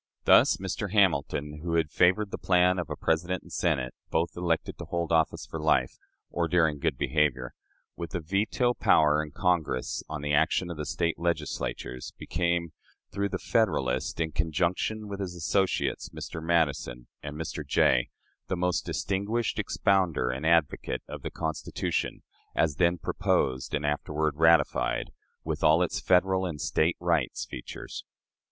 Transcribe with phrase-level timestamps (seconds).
[0.23, 0.93] Thus, Mr.
[0.93, 5.11] Hamilton, who had favored the plan of a President and Senate, both elected to hold
[5.11, 5.99] office for life
[6.31, 7.53] (or during good behavior),
[7.95, 12.71] with a veto power in Congress on the action of the State Legislatures, became,
[13.11, 16.41] through the "Federalist," in conjunction with his associates, Mr.
[16.41, 17.63] Madison and Mr.
[17.63, 18.09] Jay,
[18.47, 22.23] the most distinguished expounder and advocate of the Constitution,
[22.55, 25.11] as then proposed and afterward ratified,
[25.43, 28.03] with all its Federal and State rights features.